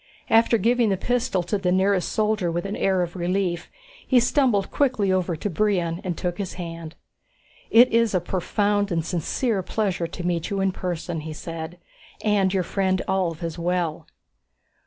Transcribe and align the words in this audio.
After 0.31 0.57
giving 0.57 0.89
the 0.89 0.97
pistol 0.97 1.43
to 1.43 1.59
the 1.59 1.71
nearest 1.71 2.11
soldier 2.11 2.51
with 2.51 2.65
an 2.65 2.75
air 2.75 3.03
of 3.03 3.15
relief, 3.15 3.69
he 4.07 4.19
stumbled 4.19 4.71
quickly 4.71 5.11
over 5.11 5.35
to 5.35 5.47
Brion 5.47 6.01
and 6.03 6.17
took 6.17 6.39
his 6.39 6.53
hand. 6.55 6.95
"It 7.69 7.87
is 7.93 8.15
a 8.15 8.19
profound 8.19 8.91
and 8.91 9.05
sincere 9.05 9.61
pleasure 9.61 10.07
to 10.07 10.25
meet 10.25 10.49
you 10.49 10.59
in 10.59 10.71
person," 10.71 11.19
he 11.19 11.33
said. 11.33 11.77
"And 12.23 12.51
your 12.51 12.63
friend 12.63 13.03
Ulv 13.07 13.43
as 13.43 13.59
well." 13.59 14.07